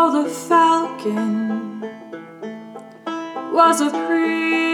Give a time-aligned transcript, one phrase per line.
[0.00, 1.80] Oh, the falcon
[3.52, 4.67] was a pretty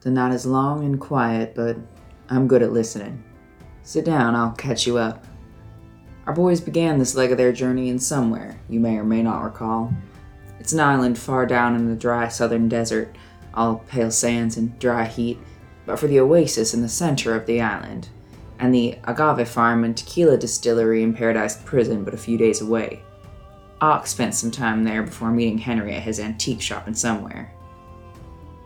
[0.00, 1.76] The night is long and quiet, but
[2.30, 3.22] I'm good at listening.
[3.82, 5.26] Sit down, I'll catch you up.
[6.26, 9.42] Our boys began this leg of their journey in somewhere, you may or may not
[9.42, 9.92] recall.
[10.58, 13.16] It's an island far down in the dry southern desert,
[13.52, 15.38] all pale sands and dry heat,
[15.84, 18.08] but for the oasis in the center of the island,
[18.58, 23.02] and the agave farm and tequila distillery in Paradise Prison but a few days away.
[23.82, 27.52] Ox spent some time there before meeting Henry at his antique shop in somewhere.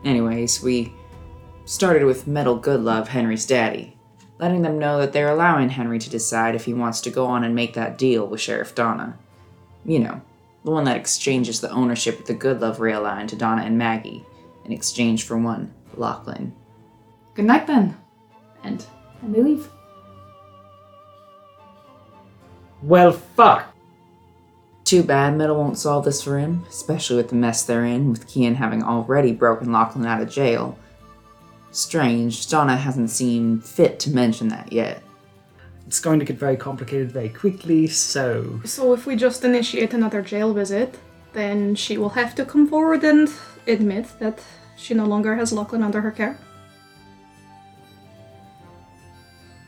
[0.05, 0.93] Anyways, we
[1.65, 3.97] started with Metal Goodlove, Henry's daddy,
[4.39, 7.45] letting them know that they're allowing Henry to decide if he wants to go on
[7.45, 9.19] and make that deal with Sheriff Donna.
[9.85, 10.23] You know,
[10.65, 14.25] the one that exchanges the ownership of the Goodlove rail line to Donna and Maggie
[14.65, 16.55] in exchange for one Lachlan.
[17.35, 17.97] Good night then.
[18.63, 18.85] And
[19.23, 19.69] and they leave.
[22.83, 23.75] Well, fuck.
[24.85, 28.29] Too bad Metal won't solve this for him, especially with the mess they're in, with
[28.29, 30.79] Kian having already broken Lachlan out of jail.
[31.75, 35.03] Strange, Donna hasn't seen fit to mention that yet.
[35.89, 38.61] It's going to get very complicated very quickly, so.
[38.65, 40.97] So if we just initiate another jail visit,
[41.33, 43.29] then she will have to come forward and
[43.67, 44.41] admit that
[44.77, 46.39] she no longer has Lachlan under her care.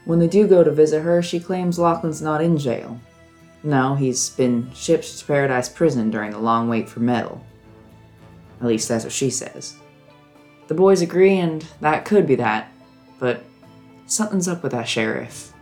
[0.04, 3.00] When they do go to visit her, she claims Lachlan's not in jail.
[3.64, 7.44] No, he's been shipped to Paradise Prison during the long wait for Metal.
[8.60, 9.74] At least that's what she says.
[10.68, 12.72] The boys agree, and that could be that,
[13.18, 13.44] but
[14.06, 15.52] something's up with that sheriff.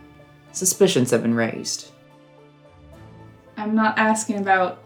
[0.51, 1.91] Suspicions have been raised.
[3.57, 4.81] I'm not asking about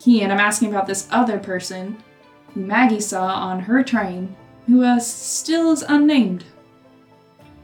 [0.00, 2.02] Kian, I'm asking about this other person
[2.54, 4.34] who Maggie saw on her train,
[4.66, 6.44] who uh, still is unnamed.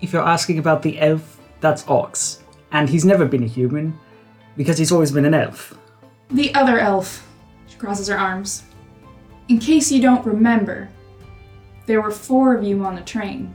[0.01, 2.43] If you're asking about the elf, that's Ox.
[2.73, 3.99] And he's never been a human,
[4.57, 5.79] because he's always been an elf.
[6.31, 7.27] The other elf.
[7.69, 8.65] She crosses her arms.
[9.49, 10.89] In case you don't remember,
[11.87, 13.55] there were four of you on the train.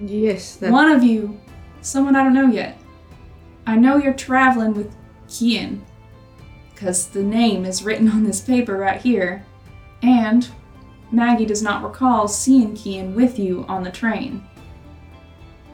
[0.00, 0.72] Yes, that.
[0.72, 1.40] One of you,
[1.80, 2.78] someone I don't know yet.
[3.66, 4.94] I know you're traveling with
[5.28, 5.80] Kian,
[6.72, 9.46] because the name is written on this paper right here,
[10.02, 10.48] and
[11.12, 14.44] Maggie does not recall seeing Kian with you on the train.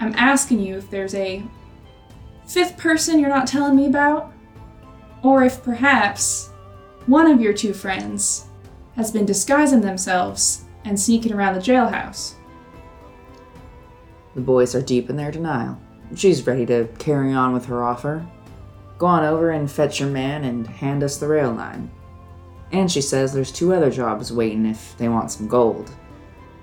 [0.00, 1.42] I'm asking you if there's a
[2.46, 4.32] fifth person you're not telling me about,
[5.22, 6.50] or if perhaps
[7.06, 8.46] one of your two friends
[8.96, 12.34] has been disguising themselves and sneaking around the jailhouse.
[14.34, 15.78] The boys are deep in their denial.
[16.14, 18.26] She's ready to carry on with her offer.
[18.96, 21.90] Go on over and fetch your man and hand us the rail line.
[22.72, 25.90] And she says there's two other jobs waiting if they want some gold.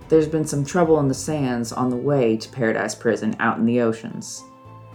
[0.08, 3.66] There's been some trouble in the sands on the way to Paradise Prison out in
[3.66, 4.44] the oceans.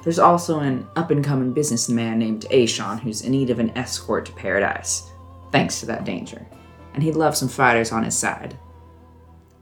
[0.03, 4.27] There's also an up and coming businessman named Ashon who's in need of an escort
[4.27, 5.11] to Paradise,
[5.51, 6.47] thanks to that danger.
[6.95, 8.57] And he'd love some fighters on his side.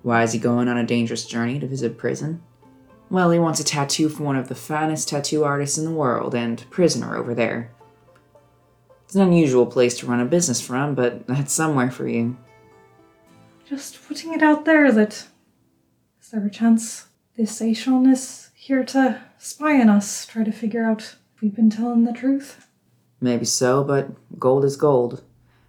[0.03, 2.43] Why is he going on a dangerous journey to visit prison?
[3.11, 6.35] Well, he wants a tattoo from one of the finest tattoo artists in the world
[6.35, 7.71] and prisoner over there.
[9.05, 12.37] It's an unusual place to run a business from, but that's somewhere for you.
[13.67, 15.27] Just putting it out there that
[16.21, 17.07] is there a chance
[17.37, 21.71] this Aishon is here to spy on us, try to figure out if we've been
[21.71, 22.67] telling the truth?
[23.21, 25.23] Maybe so, but gold is gold.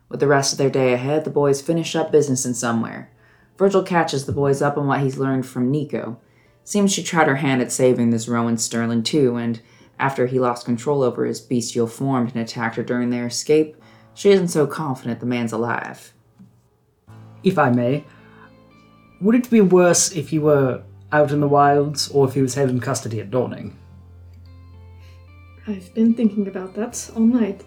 [0.09, 3.09] With the rest of their day ahead, the boys finish up business in somewhere.
[3.59, 6.17] Virgil catches the boys up on what he's learned from Nico.
[6.63, 9.59] Seems she tried her hand at saving this Rowan Sterling too, and
[9.99, 13.75] after he lost control over his bestial form and attacked her during their escape,
[14.13, 16.13] she isn't so confident the man's alive.
[17.43, 18.05] If I may,
[19.19, 22.53] would it be worse if he were out in the wilds or if he was
[22.53, 23.77] held in custody at Dawning?
[25.67, 27.65] I've been thinking about that all night.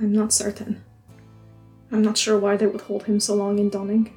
[0.00, 0.82] I'm not certain.
[1.92, 4.16] I'm not sure why they would hold him so long in Donning.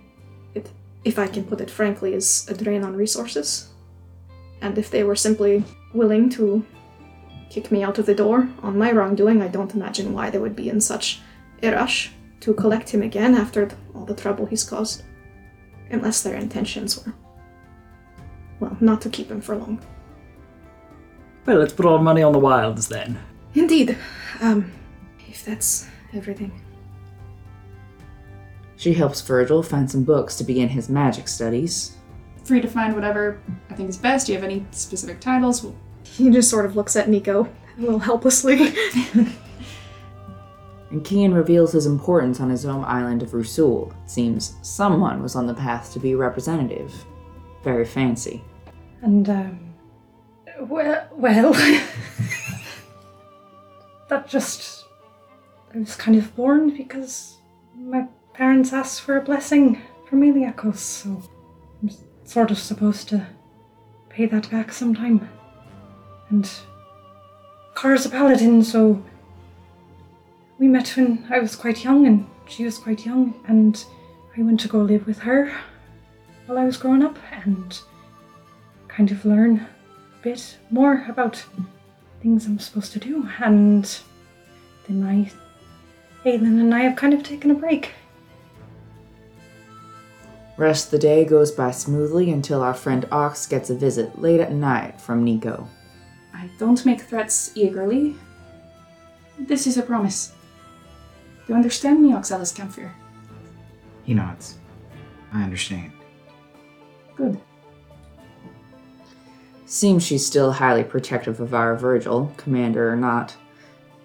[1.03, 3.69] If I can put it frankly, is a drain on resources.
[4.61, 5.63] And if they were simply
[5.93, 6.65] willing to
[7.49, 10.55] kick me out of the door on my wrongdoing, I don't imagine why they would
[10.55, 11.21] be in such
[11.61, 15.03] a rush to collect him again after all the trouble he's caused.
[15.89, 17.13] Unless their intentions were.
[18.59, 19.81] Well, not to keep him for long.
[21.45, 23.19] Well, let's put all the money on the wilds then.
[23.53, 23.97] Indeed.
[24.41, 24.71] Um,
[25.27, 26.51] if that's everything.
[28.83, 31.95] She helps Virgil find some books to begin his magic studies.
[32.43, 33.39] free to find whatever
[33.69, 34.27] I think is best.
[34.27, 35.65] Do you have any specific titles?
[36.03, 37.47] He just sort of looks at Nico
[37.77, 38.73] a little helplessly.
[40.91, 43.91] And Kian reveals his importance on his home island of Rusul.
[44.03, 46.93] It seems someone was on the path to be representative.
[47.63, 48.43] Very fancy.
[49.01, 49.73] And, um,
[50.59, 51.53] well, well
[54.09, 54.85] that just,
[55.73, 57.37] I was kind of born because
[57.75, 61.21] my parents asked for a blessing from Eliakos, so
[61.81, 61.89] I'm
[62.25, 63.25] sort of supposed to
[64.09, 65.29] pay that back sometime.
[66.29, 66.49] And
[67.75, 69.03] Kara's a paladin, so
[70.59, 73.83] we met when I was quite young and she was quite young, and
[74.37, 75.53] I went to go live with her
[76.45, 77.79] while I was growing up and
[78.87, 81.43] kind of learn a bit more about
[82.21, 83.27] things I'm supposed to do.
[83.39, 83.99] And
[84.87, 85.31] then I,
[86.27, 87.91] Aylin and I have kind of taken a break.
[90.55, 94.39] Rest of the day goes by smoothly until our friend Ox gets a visit late
[94.39, 95.67] at night from Nico.
[96.33, 98.15] I don't make threats eagerly.
[99.39, 100.31] This is a promise.
[101.45, 102.91] Do you understand me, Oxalis Camphor?
[104.03, 104.57] He nods.
[105.33, 105.91] I understand.
[107.15, 107.39] Good.
[109.65, 113.35] Seems she's still highly protective of our Virgil, commander or not.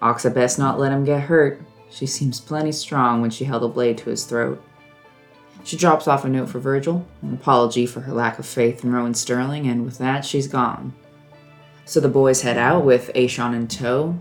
[0.01, 1.61] Ox had best not let him get hurt.
[1.91, 4.63] She seems plenty strong when she held a blade to his throat.
[5.63, 8.91] She drops off a note for Virgil, an apology for her lack of faith in
[8.91, 10.93] Rowan Sterling, and with that, she's gone.
[11.85, 14.19] So the boys head out with Aishon in tow,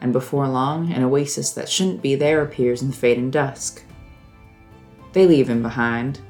[0.00, 3.82] and before long, an oasis that shouldn't be there appears in the fading dusk.
[5.12, 6.20] They leave him behind,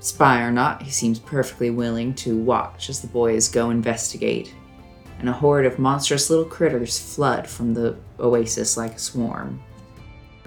[0.00, 4.54] Spy or not, he seems perfectly willing to watch as the boys go investigate,
[5.18, 9.60] and a horde of monstrous little critters flood from the oasis like a swarm.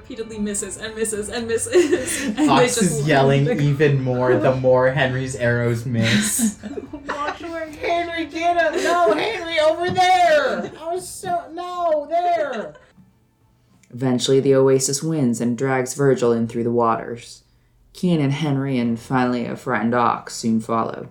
[0.01, 2.25] Repeatedly misses and misses and misses.
[2.37, 6.57] And Fox they just is yelling the- even more the more Henry's arrows miss.
[7.07, 8.83] Watch where Henry, get him!
[8.83, 10.71] No, Henry, over there!
[10.79, 12.73] I was so no, there.
[13.91, 17.43] Eventually, the oasis wins and drags Virgil in through the waters.
[17.93, 21.09] Kian and Henry, and finally a frightened ox, soon follow.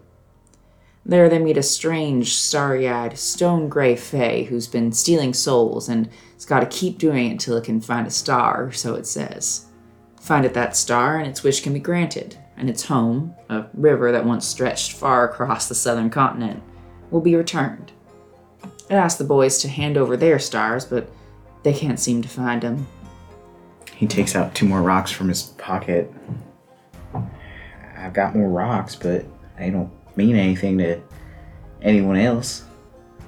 [1.05, 6.09] There they meet a strange, starry eyed, stone gray fae who's been stealing souls and
[6.35, 9.67] has got to keep doing it until it can find a star, so it says.
[10.21, 14.13] Find it that star, and its wish can be granted, and its home, a river
[14.13, 16.63] that once stretched far across the southern continent,
[17.11, 17.93] will be returned.
[18.63, 21.11] It asks the boys to hand over their stars, but
[21.63, 22.87] they can't seem to find them.
[23.95, 26.13] He takes out two more rocks from his pocket.
[27.97, 29.25] I've got more rocks, but
[29.59, 31.01] they don't mean anything to
[31.83, 32.65] anyone else.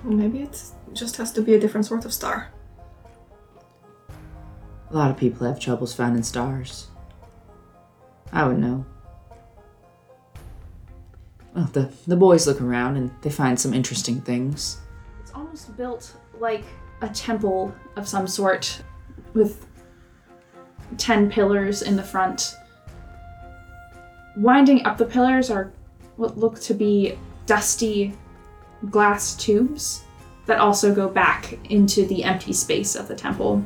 [0.04, 0.62] Maybe it
[0.92, 2.50] just has to be a different sort of star.
[4.90, 6.88] A lot of people have troubles finding stars.
[8.32, 8.84] I would know.
[11.54, 14.78] Well, the, the boys look around and they find some interesting things.
[15.20, 16.64] It's almost built like
[17.02, 18.82] a temple of some sort
[19.34, 19.66] with
[20.98, 22.54] 10 pillars in the front.
[24.36, 25.72] Winding up the pillars are
[26.16, 28.12] what look to be dusty
[28.90, 30.04] glass tubes
[30.46, 33.64] that also go back into the empty space of the temple.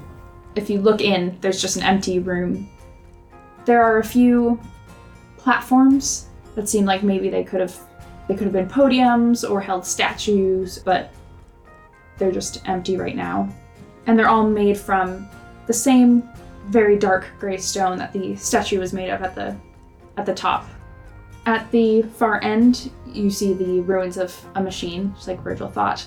[0.54, 2.69] If you look in, there's just an empty room.
[3.64, 4.61] There are a few
[5.37, 7.78] platforms that seem like maybe they could have
[8.28, 11.12] they could have been podiums or held statues, but
[12.18, 13.49] they're just empty right now.
[14.06, 15.28] And they're all made from
[15.66, 16.28] the same
[16.66, 19.56] very dark gray stone that the statue was made of at the
[20.16, 20.66] at the top.
[21.47, 26.05] At the far end, you see the ruins of a machine, just like Virgil thought.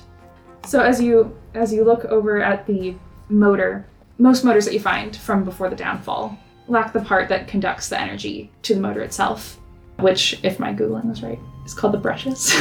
[0.66, 2.94] So as you as you look over at the
[3.30, 3.86] motor,
[4.18, 8.00] most motors that you find from before the downfall lack the part that conducts the
[8.00, 9.58] energy to the motor itself,
[10.00, 12.54] which, if my googling was right, is called the brushes.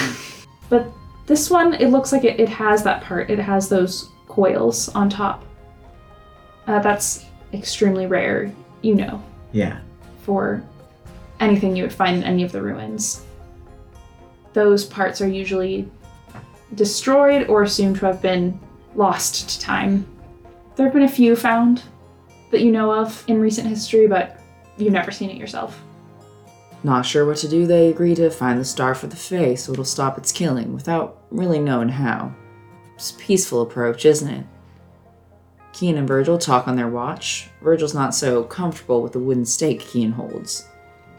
[0.71, 0.87] but
[1.27, 3.29] this one, it looks like it, it has that part.
[3.29, 5.45] It has those coils on top.
[6.67, 8.51] Uh, that's extremely rare,
[8.83, 9.81] you know, Yeah.
[10.23, 10.63] for
[11.41, 13.25] anything you would find in any of the ruins.
[14.53, 15.89] Those parts are usually
[16.75, 18.59] destroyed or assumed to have been
[18.95, 20.07] lost to time.
[20.77, 21.83] There have been a few found
[22.51, 24.41] that you know of in recent history, but
[24.77, 25.81] you've never seen it yourself.
[26.85, 29.73] Not sure what to do, they agree to find the star for the Fae so
[29.73, 32.33] it'll stop its killing without really knowing how.
[32.95, 34.47] It's a peaceful approach, isn't it?
[35.73, 37.49] Kian and Virgil talk on their watch.
[37.63, 40.67] Virgil's not so comfortable with the wooden stake Kian holds.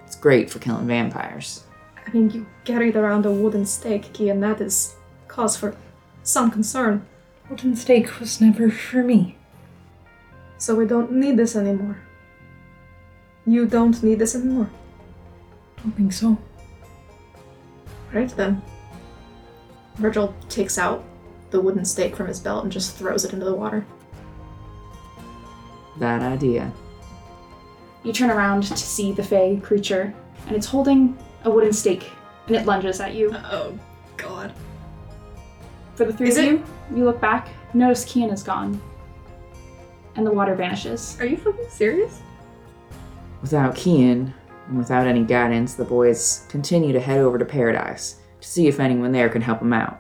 [0.10, 1.66] It's great for killing vampires.
[1.96, 4.96] I mean, you carried around a wooden stake, key, and that is
[5.28, 5.76] cause for
[6.24, 7.06] some concern.
[7.48, 9.38] Wooden stake was never for me.
[10.58, 12.00] So we don't need this anymore.
[13.46, 14.72] You don't need this anymore.
[15.78, 16.40] I Don't think so.
[18.12, 18.64] Right then.
[19.98, 21.04] Virgil takes out
[21.52, 23.86] the wooden stake from his belt and just throws it into the water.
[25.98, 26.74] Bad idea.
[28.04, 30.14] You turn around to see the Fey creature,
[30.48, 32.10] and it's holding a wooden stake,
[32.48, 33.34] and it lunges at you.
[33.36, 33.78] Oh,
[34.18, 34.54] God.
[35.96, 36.64] For the three Is of it- you,
[36.96, 38.80] you look back, notice Kian is gone,
[40.16, 41.18] and the water vanishes.
[41.20, 42.22] Are you fucking serious?
[43.42, 44.34] Without Kian,
[44.68, 48.80] and without any guidance, the boys continue to head over to Paradise to see if
[48.80, 50.00] anyone there can help them out.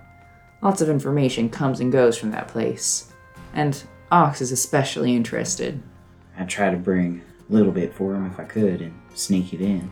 [0.62, 3.12] Lots of information comes and goes from that place,
[3.54, 5.82] and Ox is especially interested.
[6.38, 9.62] I'd try to bring a little bit for him if I could and sneak it
[9.62, 9.90] in.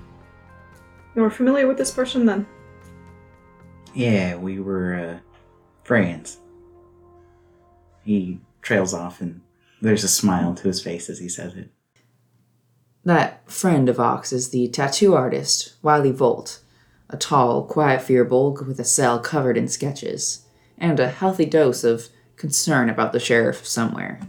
[1.16, 2.46] You were familiar with this person then?
[3.94, 5.18] Yeah, we were uh,
[5.84, 6.38] friends.
[8.04, 9.42] He trails off and
[9.82, 11.72] there's a smile to his face as he says it.
[13.04, 16.60] That friend of Ox is the tattoo artist, Wiley Volt,
[17.10, 20.46] a tall, quiet Firbolg with a cell covered in sketches,
[20.78, 24.20] and a healthy dose of concern about the sheriff somewhere.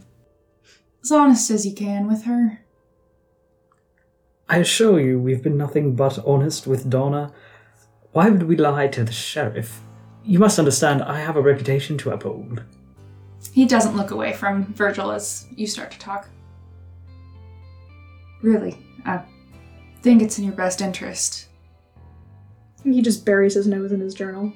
[1.02, 2.60] As honest as you can with her.
[4.48, 7.32] I assure you, we've been nothing but honest with Donna.
[8.12, 9.82] Why would we lie to the sheriff?
[10.24, 12.62] You must understand, I have a reputation to uphold.
[13.52, 16.28] He doesn't look away from Virgil as you start to talk.
[18.42, 19.22] Really, I
[20.02, 21.48] think it's in your best interest.
[22.84, 24.52] He just buries his nose in his journal.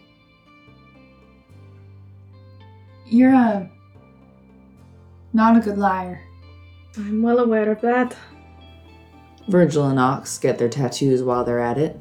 [3.06, 3.70] You're a.
[5.32, 6.22] not a good liar.
[6.96, 8.16] I'm well aware of that.
[9.48, 11.98] Virgil and Ox get their tattoos while they're at it.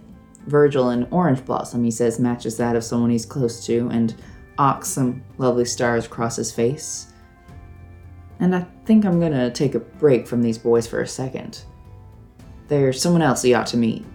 [0.48, 4.16] Virgil an orange blossom, he says, matches that of someone he's close to, and
[4.58, 7.14] Ox some lovely stars across his face.
[8.40, 11.64] And I think I'm gonna take a break from these boys for a second.
[12.68, 14.06] There's someone else he ought to meet.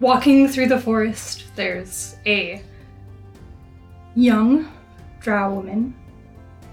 [0.00, 2.62] Walking through the forest, there's a
[4.16, 4.72] young
[5.20, 5.94] drow woman.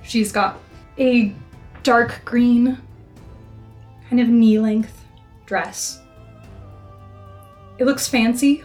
[0.01, 0.57] She's got
[0.97, 1.33] a
[1.83, 2.79] dark green,
[4.09, 5.05] kind of knee length
[5.45, 6.01] dress.
[7.77, 8.63] It looks fancy,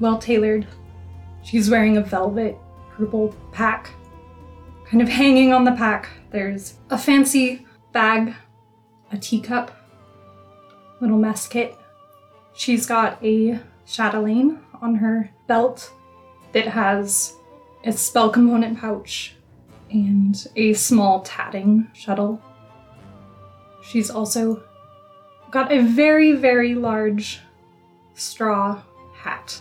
[0.00, 0.66] well tailored.
[1.42, 2.58] She's wearing a velvet
[2.90, 3.90] purple pack.
[4.86, 8.34] Kind of hanging on the pack, there's a fancy bag,
[9.10, 9.70] a teacup,
[11.00, 11.76] little mess kit,
[12.54, 15.92] She's got a chatelaine on her belt
[16.52, 17.34] that has
[17.84, 19.34] a spell component pouch
[19.90, 22.40] and a small tatting shuttle.
[23.82, 24.62] She's also
[25.50, 27.40] got a very, very large
[28.14, 28.80] straw
[29.14, 29.60] hat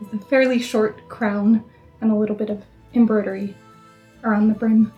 [0.00, 1.64] with a fairly short crown
[2.00, 2.62] and a little bit of
[2.94, 3.56] embroidery
[4.22, 4.92] around the brim.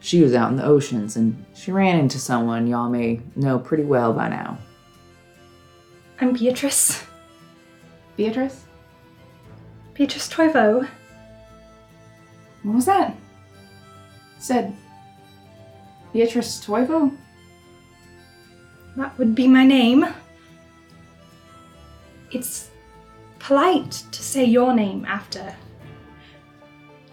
[0.00, 3.84] She was out in the oceans, and she ran into someone y'all may know pretty
[3.84, 4.58] well by now.
[6.20, 7.04] I'm Beatrice.
[8.16, 8.64] Beatrice?
[9.94, 10.88] Beatrice Toivo.
[12.62, 13.14] What was that?
[14.38, 14.74] Said.
[16.12, 17.16] Beatrice Toivo?
[18.96, 20.06] That would be my name.
[22.30, 22.70] It's
[23.38, 25.54] polite to say your name after.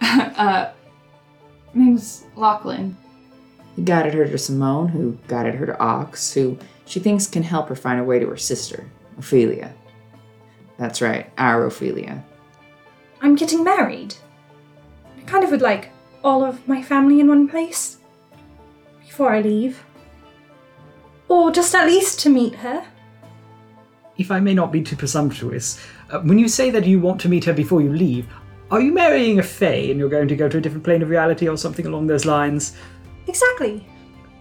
[0.00, 0.70] uh,
[1.74, 2.96] name's Lachlan.
[3.76, 7.68] He guided her to Simone, who guided her to Ox, who she thinks can help
[7.68, 9.72] her find a way to her sister, Ophelia.
[10.78, 12.24] That's right, our Ophelia.
[13.20, 14.14] I'm getting married.
[15.16, 15.90] I kind of would like
[16.22, 17.98] all of my family in one place
[19.00, 19.84] before I leave.
[21.28, 22.86] Or just at least to meet her.
[24.16, 25.78] If I may not be too presumptuous,
[26.10, 28.26] uh, when you say that you want to meet her before you leave,
[28.70, 31.08] are you marrying a Fae and you're going to go to a different plane of
[31.08, 32.76] reality or something along those lines?
[33.26, 33.86] Exactly.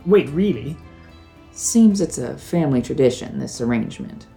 [0.05, 0.75] Wait, really?
[1.51, 4.27] Seems it's a family tradition, this arrangement.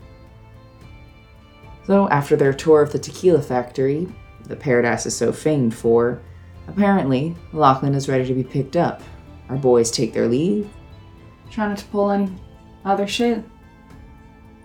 [1.86, 4.08] So, after their tour of the tequila factory,
[4.44, 6.22] the paradise is so famed for,
[6.68, 9.02] apparently, Lachlan is ready to be picked up.
[9.48, 10.68] Our boys take their leave.
[11.50, 12.32] Trying not to pull any
[12.84, 13.44] other shit.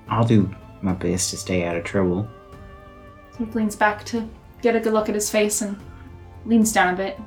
[0.07, 2.27] I'll do my best to stay out of trouble.
[3.37, 4.29] He leans back to
[4.61, 5.77] get a good look at his face and
[6.45, 7.19] leans down a bit.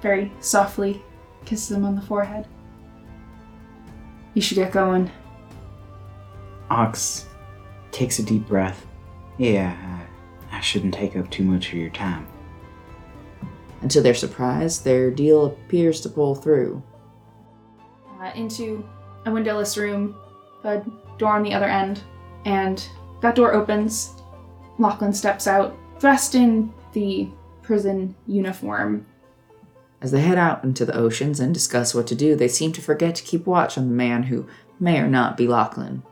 [0.00, 1.02] Very softly
[1.44, 2.46] kisses him on the forehead.
[4.34, 5.10] You should get going.
[6.70, 7.26] Ox
[7.90, 8.86] takes a deep breath.
[9.38, 9.76] Yeah,
[10.52, 12.26] I, I shouldn't take up too much of your time.
[13.80, 16.82] And to their surprise, their deal appears to pull through.
[18.20, 18.86] Uh, into
[19.26, 20.16] a windowless room,
[20.64, 20.82] a
[21.18, 22.02] door on the other end,
[22.44, 22.88] and
[23.20, 24.12] that door opens.
[24.78, 27.28] Lachlan steps out, dressed in the
[27.62, 29.06] prison uniform.
[30.00, 32.80] As they head out into the oceans and discuss what to do, they seem to
[32.80, 34.46] forget to keep watch on the man who
[34.78, 36.04] may or not be Lachlan.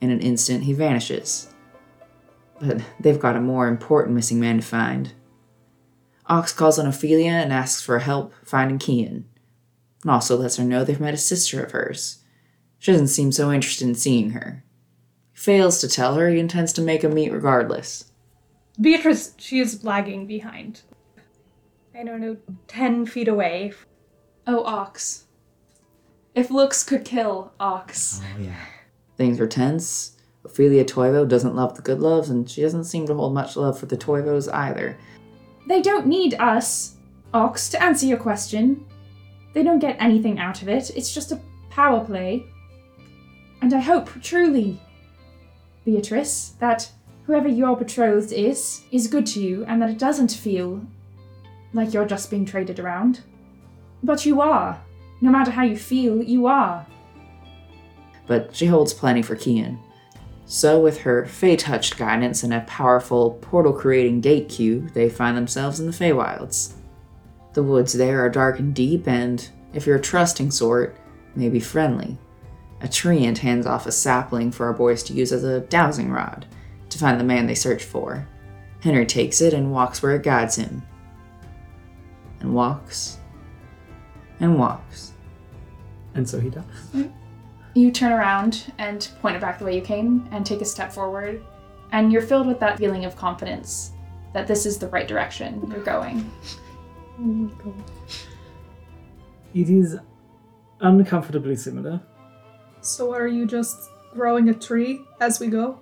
[0.00, 1.48] In an instant, he vanishes.
[2.60, 5.12] but they've got a more important missing man to find.
[6.26, 9.24] Ox calls on Ophelia and asks for help finding Kian,
[10.04, 12.18] and also lets her know they've met a sister of hers.
[12.78, 14.62] She doesn't seem so interested in seeing her.
[15.32, 18.12] He fails to tell her he intends to make a meet regardless.
[18.80, 20.82] Beatrice, she is lagging behind.
[21.98, 22.36] I don't know,
[22.68, 23.72] 10 feet away.
[24.46, 25.24] Oh, Ox.
[26.34, 28.20] If looks could kill, Ox.
[28.22, 28.66] Oh yeah.
[29.16, 30.18] Things are tense.
[30.44, 33.86] Ophelia Toivo doesn't love the Goodloves, and she doesn't seem to hold much love for
[33.86, 34.98] the Toivos either.
[35.66, 36.96] They don't need us,
[37.32, 38.84] Ox, to answer your question.
[39.54, 40.90] They don't get anything out of it.
[40.94, 42.44] It's just a power play.
[43.62, 44.78] And I hope, truly,
[45.84, 46.90] Beatrice, that
[47.26, 50.84] whoever your betrothed is, is good to you and that it doesn't feel
[51.72, 53.20] like you're just being traded around.
[54.02, 54.80] But you are.
[55.20, 56.86] No matter how you feel, you are.
[58.26, 59.78] But she holds plenty for Kian.
[60.46, 65.36] So, with her Fey touched guidance and a powerful portal creating gate cue, they find
[65.36, 66.74] themselves in the Feywilds.
[67.54, 70.96] The woods there are dark and deep, and if you're a trusting sort,
[71.34, 72.18] maybe friendly.
[72.80, 76.46] A treant hands off a sapling for our boys to use as a dowsing rod
[76.90, 78.28] to find the man they search for.
[78.80, 80.82] Henry takes it and walks where it guides him.
[82.40, 83.18] And walks.
[84.40, 85.12] And walks.
[86.14, 86.64] And so he does.
[86.92, 87.08] Mm-hmm.
[87.74, 90.92] You turn around and point it back the way you came and take a step
[90.92, 91.42] forward,
[91.92, 93.92] and you're filled with that feeling of confidence
[94.32, 96.30] that this is the right direction you're going.
[97.18, 97.74] Oh my god.
[99.54, 99.96] It is
[100.80, 102.00] uncomfortably similar.
[102.80, 105.78] So are you just growing a tree as we go?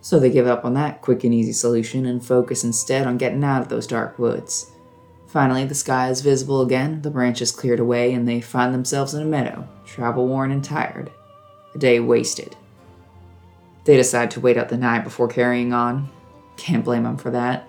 [0.00, 3.42] So they give up on that quick and easy solution and focus instead on getting
[3.42, 4.70] out of those dark woods.
[5.26, 9.22] Finally, the sky is visible again, the branches cleared away, and they find themselves in
[9.22, 11.10] a meadow, travel worn and tired.
[11.74, 12.54] A day wasted.
[13.84, 16.08] They decide to wait out the night before carrying on.
[16.56, 17.68] Can't blame them for that.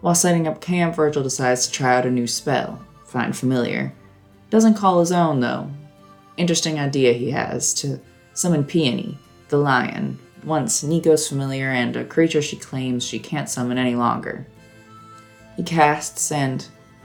[0.00, 3.92] While setting up camp, Virgil decides to try out a new spell, Find Familiar.
[4.50, 5.70] Doesn't call his own, though.
[6.36, 8.00] Interesting idea he has to
[8.32, 13.76] summon Peony, the lion, once Nico's familiar and a creature she claims she can't summon
[13.76, 14.46] any longer.
[15.56, 16.64] He casts, and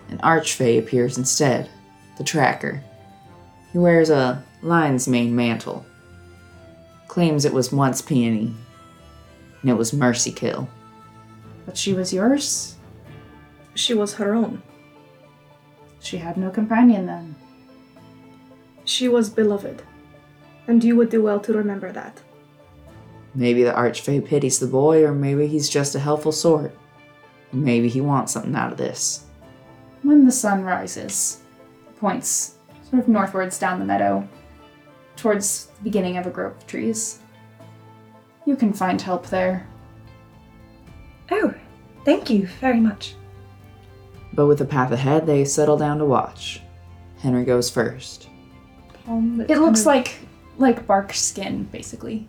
[0.10, 1.70] an archfey appears instead,
[2.20, 2.84] the tracker.
[3.72, 5.84] He wears a lion's mane mantle.
[7.08, 8.54] Claims it was once Peony,
[9.62, 10.70] and it was Mercy Kill.
[11.66, 12.73] But she was yours?
[13.76, 14.62] She was her own.
[16.00, 17.36] She had no companion then.
[18.86, 19.82] She was beloved.
[20.68, 22.22] And you would do well to remember that.
[23.36, 26.76] Maybe the archfey pities the boy, or maybe he's just a helpful sort.
[27.52, 29.26] Maybe he wants something out of this.
[30.04, 31.42] When the sun rises,
[32.00, 32.56] points
[32.90, 34.28] sort of northwards down the meadow,
[35.16, 37.20] towards the beginning of a grove of trees.
[38.46, 39.68] You can find help there.
[41.32, 41.54] Oh,
[42.04, 43.16] thank you very much.
[44.34, 46.62] But with the path ahead, they settle down to watch.
[47.20, 48.28] Henry goes first.
[49.08, 50.16] Um, Palm It looks kind like
[50.58, 52.28] like bark skin, basically.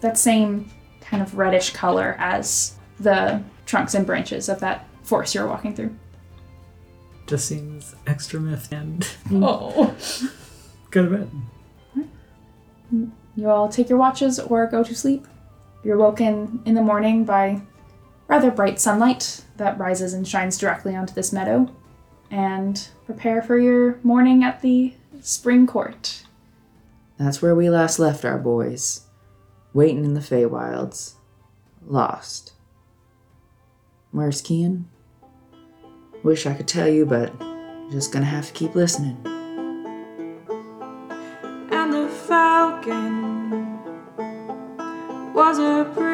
[0.00, 5.46] That same kind of reddish color as the trunks and branches of that forest you're
[5.46, 5.94] walking through.
[7.26, 9.42] Just seems extra myth and mm.
[9.44, 9.94] Oh.
[10.90, 11.30] go to bed.
[13.36, 15.26] You all take your watches or go to sleep.
[15.82, 17.60] You're woken in the morning by
[18.28, 21.70] rather bright sunlight that rises and shines directly onto this meadow,
[22.30, 26.24] and prepare for your morning at the spring court.
[27.18, 29.02] That's where we last left our boys.
[29.72, 31.14] Waiting in the Feywilds.
[31.86, 32.52] Lost.
[34.10, 34.84] Where's Kian?
[36.22, 37.32] Wish I could tell you, but
[37.90, 39.16] just gonna have to keep listening.
[41.84, 43.78] and the falcon
[45.34, 46.13] was a pretty